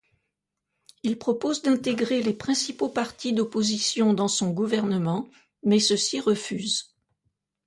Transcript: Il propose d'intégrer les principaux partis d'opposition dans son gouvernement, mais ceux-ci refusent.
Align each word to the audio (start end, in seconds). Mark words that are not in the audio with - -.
Il 1.03 1.19
propose 1.19 1.61
d'intégrer 1.61 2.23
les 2.23 2.33
principaux 2.33 2.89
partis 2.89 3.33
d'opposition 3.33 4.15
dans 4.15 4.27
son 4.29 4.49
gouvernement, 4.49 5.29
mais 5.63 5.77
ceux-ci 5.79 6.19
refusent. 6.19 6.95